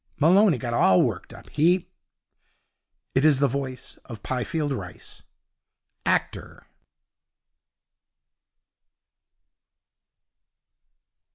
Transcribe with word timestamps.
Malone 0.19 0.57
got 0.57 0.73
all 0.73 1.03
worked 1.03 1.31
up. 1.31 1.47
He' 1.51 1.87
It 3.13 3.23
is 3.23 3.37
the 3.37 3.47
voice 3.47 3.97
of 4.05 4.23
Pifield 4.23 4.75
Rice, 4.75 5.21
actor. 6.07 6.65